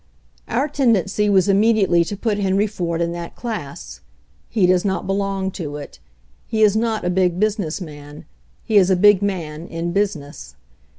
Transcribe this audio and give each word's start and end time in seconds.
Our 0.47 0.67
tendency 0.67 1.29
was 1.29 1.47
immediately 1.47 2.03
to 2.05 2.17
put 2.17 2.39
Henry 2.39 2.65
Ford 2.65 3.01
in 3.01 3.11
that 3.11 3.35
class. 3.35 4.01
He 4.49 4.65
does 4.65 4.83
not 4.83 5.05
belong 5.05 5.51
to 5.51 5.75
it 5.77 5.99
He 6.47 6.63
is 6.63 6.75
not 6.75 7.05
a 7.05 7.09
Big 7.11 7.39
Business 7.39 7.79
Man; 7.79 8.25
he 8.63 8.77
is 8.77 8.89
a 8.89 8.95
big 8.95 9.21
man 9.21 9.67
in. 9.67 9.91
business. 9.91 10.55